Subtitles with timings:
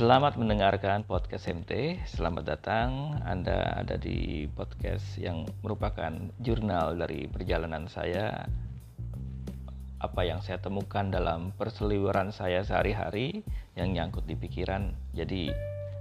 [0.00, 2.00] Selamat mendengarkan podcast MT.
[2.08, 3.20] Selamat datang.
[3.20, 6.08] Anda ada di podcast yang merupakan
[6.40, 8.48] jurnal dari perjalanan saya.
[10.00, 13.44] Apa yang saya temukan dalam perseliweran saya sehari-hari
[13.76, 14.96] yang nyangkut di pikiran.
[15.12, 15.52] Jadi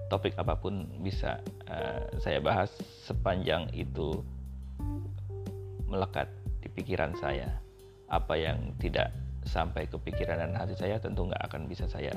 [0.07, 2.71] topik apa pun bisa uh, saya bahas
[3.03, 4.23] sepanjang itu
[5.91, 6.31] melekat
[6.63, 7.51] di pikiran saya.
[8.07, 9.11] Apa yang tidak
[9.43, 12.15] sampai ke pikiran dan hati saya tentu nggak akan bisa saya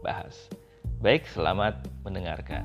[0.00, 0.48] bahas.
[1.04, 2.64] Baik, selamat mendengarkan.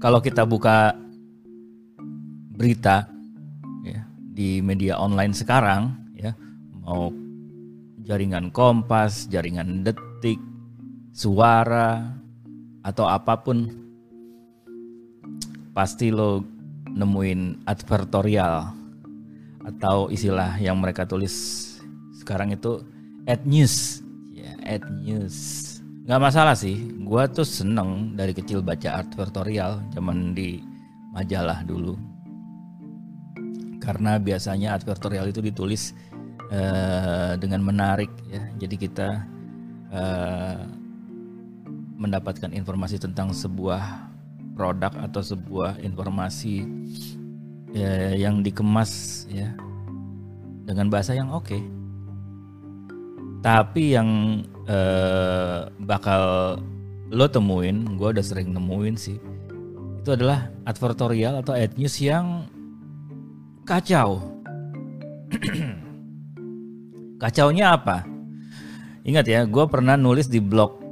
[0.00, 0.96] Kalau kita buka
[2.56, 3.04] berita
[3.84, 6.32] ya, di media online sekarang, ya,
[6.80, 7.12] mau
[8.00, 10.40] jaringan Kompas, jaringan Detik,
[11.12, 12.16] Suara,
[12.80, 13.68] atau apa pun,
[15.76, 16.53] pasti lo
[16.94, 18.70] nemuin advertorial
[19.64, 21.34] atau istilah yang mereka tulis
[22.20, 22.80] sekarang itu
[23.26, 24.00] ad news.
[24.30, 25.60] Ya ad news.
[26.06, 26.76] Nggak masalah sih.
[27.02, 30.62] Gue tuh seneng dari kecil baca advertorial zaman di
[31.12, 31.98] majalah dulu.
[33.82, 35.92] Karena biasanya advertorial itu ditulis
[36.48, 38.40] uh, dengan menarik ya.
[38.56, 39.08] Jadi kita
[39.92, 40.64] uh,
[42.00, 44.13] mendapatkan informasi tentang sebuah
[44.54, 46.64] produk atau sebuah informasi
[47.74, 49.52] ya, yang dikemas ya
[50.64, 51.44] dengan bahasa yang oke.
[51.50, 51.62] Okay.
[53.44, 56.56] Tapi yang eh, bakal
[57.12, 59.20] lo temuin, gue udah sering nemuin sih,
[60.00, 62.48] itu adalah advertorial atau ad news yang
[63.68, 64.20] kacau.
[67.22, 68.04] Kacaunya apa?
[69.04, 70.83] Ingat ya, gue pernah nulis di blog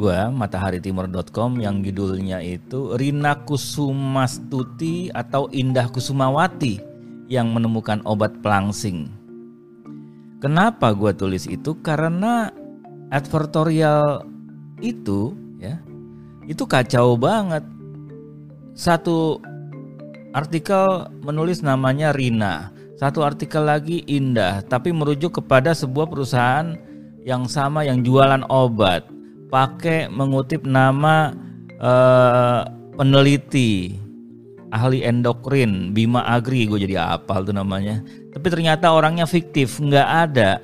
[0.00, 6.80] gue mataharitimur.com yang judulnya itu Rina Kusumastuti atau Indah Kusumawati
[7.28, 9.12] yang menemukan obat pelangsing.
[10.40, 11.76] Kenapa gue tulis itu?
[11.84, 12.48] Karena
[13.12, 14.24] advertorial
[14.80, 15.76] itu ya
[16.48, 17.60] itu kacau banget.
[18.72, 19.36] Satu
[20.32, 26.72] artikel menulis namanya Rina, satu artikel lagi Indah, tapi merujuk kepada sebuah perusahaan
[27.20, 29.19] yang sama yang jualan obat
[29.50, 31.34] pakai mengutip nama
[31.82, 32.62] uh,
[32.94, 33.98] peneliti
[34.70, 38.00] ahli endokrin Bima Agri gue jadi apal tuh namanya.
[38.30, 40.62] Tapi ternyata orangnya fiktif nggak ada.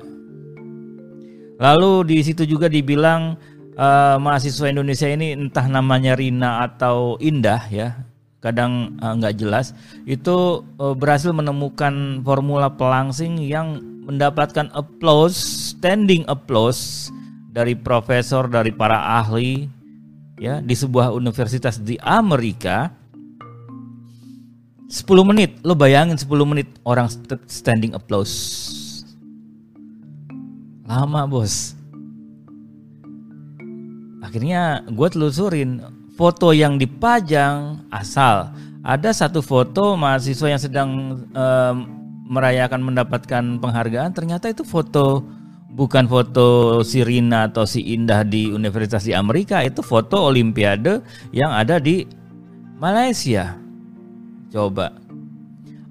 [1.59, 3.35] Lalu di situ juga dibilang
[3.75, 9.73] uh, mahasiswa Indonesia ini entah namanya Rina atau Indah ya kadang uh, nggak jelas
[10.05, 15.35] itu uh, berhasil menemukan formula pelangsing yang mendapatkan applause
[15.73, 17.09] standing applause
[17.57, 19.65] dari profesor dari para ahli
[20.37, 22.93] ya di sebuah universitas di Amerika
[24.85, 25.57] 10 menit.
[25.65, 27.09] Lo bayangin 10 menit orang
[27.49, 28.37] standing applause.
[30.85, 31.73] Lama bos.
[34.21, 35.81] Akhirnya gue telusurin
[36.13, 38.53] foto yang dipajang asal.
[38.85, 40.89] Ada satu foto mahasiswa yang sedang
[41.35, 41.75] um,
[42.27, 45.23] merayakan mendapatkan penghargaan ternyata itu foto
[45.77, 51.53] bukan foto si Rina atau si Indah di Universitas di Amerika, itu foto Olimpiade yang
[51.53, 52.01] ada di
[52.81, 53.53] Malaysia.
[54.49, 54.89] Coba.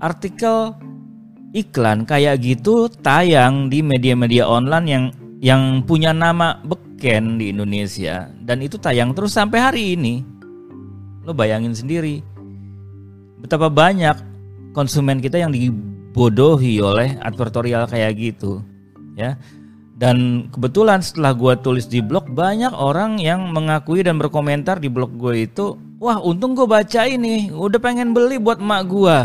[0.03, 0.75] Artikel
[1.55, 5.05] iklan kayak gitu tayang di media-media online yang
[5.39, 10.27] yang punya nama beken di Indonesia dan itu tayang terus sampai hari ini.
[11.23, 12.21] Lo bayangin sendiri
[13.41, 14.19] betapa banyak
[14.75, 18.59] konsumen kita yang dibodohi oleh advertorial kayak gitu
[19.15, 19.39] ya
[19.97, 25.17] dan kebetulan setelah gue tulis di blog banyak orang yang mengakui dan berkomentar di blog
[25.17, 29.19] gue itu, wah untung gue baca ini, udah pengen beli buat emak gue,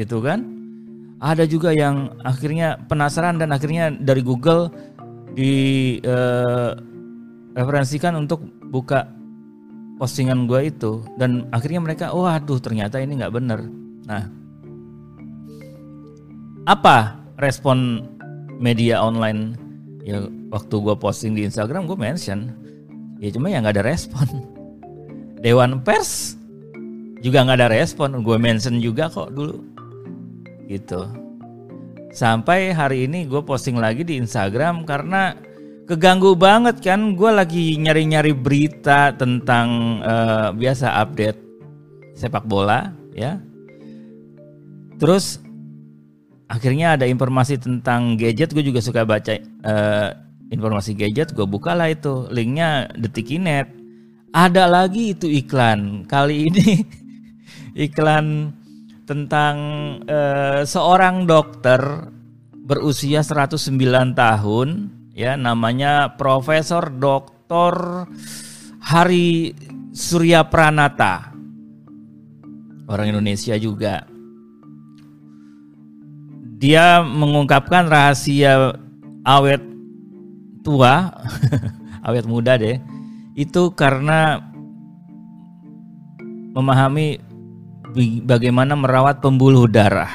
[0.00, 0.40] gitu kan?
[1.20, 4.72] Ada juga yang akhirnya penasaran dan akhirnya dari Google
[5.36, 5.52] di
[6.08, 6.72] uh,
[7.52, 8.40] referensikan untuk
[8.72, 9.12] buka
[10.00, 13.60] postingan gue itu dan akhirnya mereka, waduh ternyata ini nggak bener.
[14.08, 14.24] Nah,
[16.64, 18.08] apa respon
[18.56, 19.65] media online
[20.06, 20.22] ya
[20.54, 22.54] waktu gue posting di Instagram gue mention.
[23.18, 24.26] Ya cuma ya nggak ada respon.
[25.44, 26.38] Dewan Pers
[27.18, 28.22] juga nggak ada respon.
[28.22, 29.58] Gue mention juga kok dulu.
[30.70, 31.02] Gitu.
[32.14, 35.34] Sampai hari ini gue posting lagi di Instagram karena
[35.90, 37.18] keganggu banget kan.
[37.18, 41.40] Gue lagi nyari-nyari berita tentang uh, biasa update
[42.14, 43.42] sepak bola ya.
[44.96, 45.42] Terus
[46.46, 49.34] akhirnya ada informasi tentang gadget gue juga suka baca
[49.66, 50.10] uh,
[50.50, 53.70] informasi gadget gue bukalah itu linknya detikinet
[54.30, 56.86] ada lagi itu iklan kali ini
[57.90, 58.54] iklan
[59.06, 59.56] tentang
[60.06, 62.10] uh, seorang dokter
[62.66, 63.54] berusia 109
[64.18, 64.68] tahun
[65.14, 68.04] ya namanya Profesor Doktor
[68.86, 69.56] Hari
[69.96, 71.32] Surya Pranata.
[72.86, 74.15] Orang Indonesia juga.
[76.66, 78.74] Dia mengungkapkan rahasia
[79.22, 79.62] awet
[80.66, 81.14] tua,
[82.10, 82.82] awet muda deh.
[83.38, 84.42] Itu karena
[86.58, 87.22] memahami
[88.26, 90.10] bagaimana merawat pembuluh darah.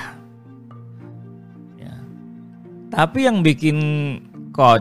[1.80, 1.96] Ya.
[2.92, 3.80] Tapi yang bikin
[4.52, 4.76] ko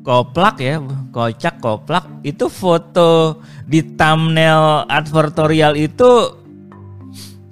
[0.00, 0.80] koplak ya,
[1.12, 6.40] kocak koplak itu foto di thumbnail advertorial itu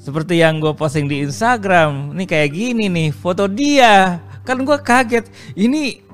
[0.05, 2.13] seperti yang gue posting di Instagram.
[2.13, 4.21] Ini kayak gini nih, foto dia.
[4.45, 5.33] Kan gue kaget.
[5.57, 6.05] Ini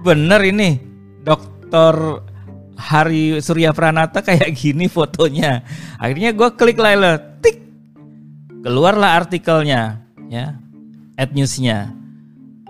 [0.00, 0.80] bener ini
[1.20, 2.24] dokter
[2.76, 5.60] Hari Surya Pranata kayak gini fotonya.
[6.00, 7.60] Akhirnya gue klik lah, tik,
[8.64, 10.00] keluarlah artikelnya,
[10.32, 10.56] ya,
[11.20, 11.92] ad newsnya.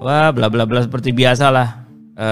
[0.02, 2.26] Wah, bla bla bla seperti biasa lah, e,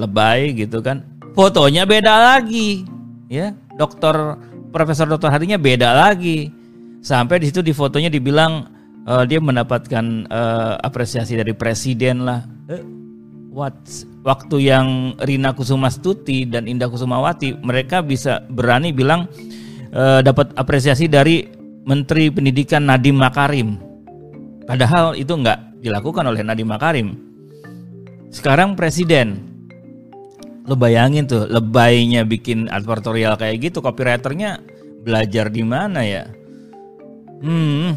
[0.00, 1.04] lebay gitu kan.
[1.36, 2.84] Fotonya beda lagi,
[3.28, 4.36] ya, dokter
[4.72, 6.59] Profesor Dokter Harinya beda lagi.
[7.00, 8.68] Sampai di situ di fotonya dibilang
[9.08, 10.42] e, dia mendapatkan e,
[10.84, 12.44] apresiasi dari presiden lah.
[12.68, 12.76] E,
[13.48, 13.74] what
[14.20, 19.26] waktu yang Rina Kusumastuti dan Indah Kusumawati mereka bisa berani bilang
[19.88, 21.48] e, dapat apresiasi dari
[21.88, 23.68] Menteri Pendidikan Nadiem Makarim.
[24.68, 27.08] Padahal itu nggak dilakukan oleh Nadiem Makarim.
[28.30, 29.48] Sekarang presiden.
[30.68, 34.60] Lo bayangin tuh lebaynya bikin advertorial kayak gitu, copywriternya
[35.02, 36.28] belajar di mana ya?
[37.40, 37.96] Hmm,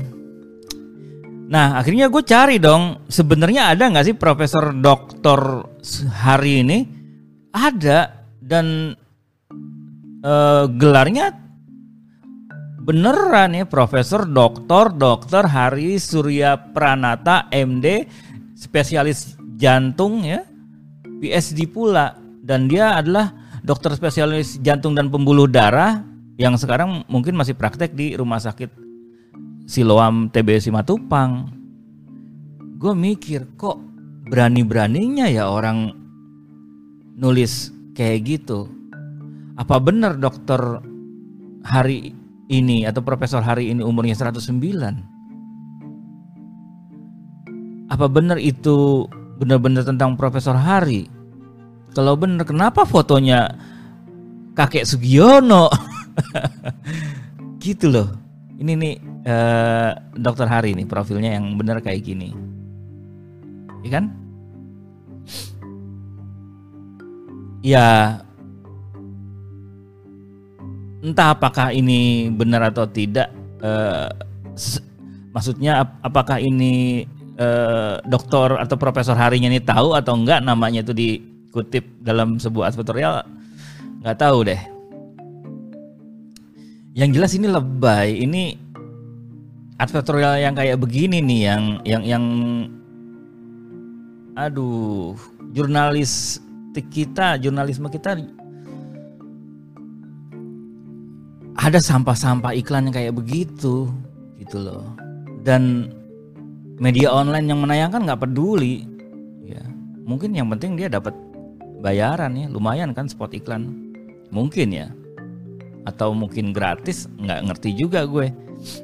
[1.54, 5.70] Nah akhirnya gue cari dong sebenarnya ada nggak sih Profesor Doktor
[6.10, 6.78] hari ini?
[7.54, 8.98] Ada dan
[10.26, 11.30] uh, gelarnya
[12.82, 18.10] beneran ya Profesor Doktor Dokter Hari Surya Pranata MD
[18.58, 20.42] spesialis jantung ya
[21.22, 22.18] PhD pula.
[22.44, 23.30] Dan dia adalah
[23.64, 26.02] dokter spesialis jantung dan pembuluh darah
[26.36, 28.84] yang sekarang mungkin masih praktek di rumah sakit
[29.64, 31.48] Siloam TBS Simatupang.
[32.76, 33.80] Gue mikir kok
[34.28, 35.96] berani-beraninya ya orang
[37.16, 38.68] nulis kayak gitu.
[39.56, 40.60] Apa benar dokter
[41.64, 42.12] hari
[42.52, 45.14] ini atau profesor hari ini umurnya 109?
[47.88, 49.06] Apa benar itu
[49.38, 51.06] benar-benar tentang Profesor Hari?
[51.94, 53.54] Kalau benar kenapa fotonya
[54.58, 55.70] kakek Sugiono?
[57.64, 58.10] gitu loh.
[58.58, 62.32] Ini nih uh, dokter Hari nih profilnya yang benar kayak gini.
[63.84, 64.06] Iya kan?
[67.64, 68.20] Ya
[71.04, 73.28] entah apakah ini benar atau tidak
[73.60, 74.08] uh,
[75.36, 77.04] maksudnya ap apakah ini
[77.36, 83.28] uh, dokter atau profesor harinya ini tahu atau enggak namanya itu dikutip dalam sebuah advertorial
[84.00, 84.62] nggak tahu deh
[86.96, 88.63] yang jelas ini lebay ini
[89.84, 92.26] advertorial yang kayak begini nih yang yang yang
[94.40, 95.14] aduh
[95.52, 96.40] jurnalis
[96.74, 98.18] kita jurnalisme kita
[101.64, 103.88] ada sampah-sampah iklan yang kayak begitu
[104.42, 104.84] gitu loh.
[105.48, 105.92] Dan
[106.82, 108.84] media online yang menayangkan nggak peduli
[109.46, 109.64] ya.
[110.04, 111.14] Mungkin yang penting dia dapat
[111.80, 113.70] bayaran ya lumayan kan spot iklan.
[114.34, 114.90] Mungkin ya.
[115.88, 118.32] Atau mungkin gratis nggak ngerti juga gue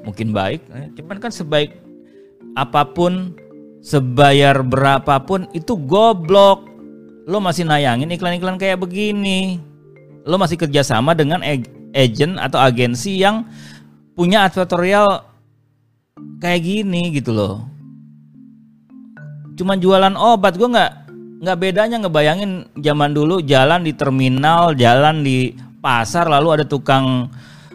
[0.03, 1.75] mungkin baik eh, cuman kan sebaik
[2.57, 3.35] apa pun
[3.79, 6.67] sebayar berapapun itu goblok.
[7.29, 9.61] Lo masih nayangin iklan-iklan kayak begini.
[10.25, 11.45] Lo masih kerjasama dengan
[11.93, 13.45] agent atau agensi yang
[14.17, 15.25] punya advertorial
[16.41, 17.63] kayak gini gitu loh.
[19.55, 20.91] Cuman jualan obat gue nggak
[21.39, 27.31] nggak bedanya ngebayangin zaman dulu jalan di terminal jalan di pasar lalu ada tukang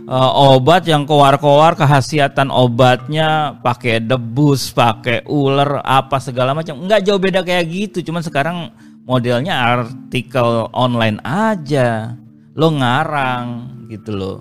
[0.09, 6.85] uh, obat yang keluar-keluar kehasiatan obatnya pakai debus, pakai ular apa segala macam.
[6.85, 8.57] Nggak jauh beda kayak gitu, cuman sekarang
[9.05, 12.17] modelnya artikel online aja.
[12.55, 13.47] Lo ngarang
[13.91, 14.41] gitu loh.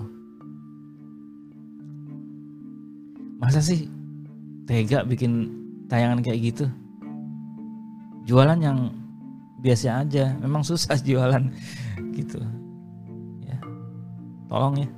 [3.41, 3.89] Masa sih
[4.69, 5.51] tega bikin
[5.91, 6.65] tayangan kayak gitu?
[8.23, 8.87] Jualan yang
[9.59, 11.43] biasa aja, memang susah jualan
[12.15, 12.39] gitu.
[14.53, 14.89] Tolong ya.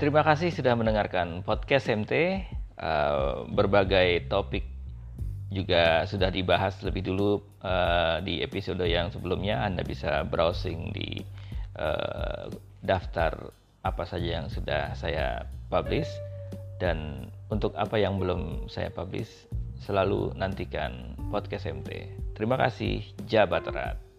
[0.00, 2.40] Terima kasih sudah mendengarkan podcast MT
[2.80, 4.64] uh, berbagai topik
[5.52, 9.60] juga sudah dibahas lebih dulu uh, di episode yang sebelumnya.
[9.60, 11.20] Anda bisa browsing di
[11.76, 12.48] uh,
[12.80, 13.52] daftar
[13.84, 16.08] apa saja yang sudah saya publish
[16.80, 19.28] dan untuk apa yang belum saya publish
[19.84, 22.08] selalu nantikan podcast MT.
[22.32, 24.09] Terima kasih, Jabat Erat.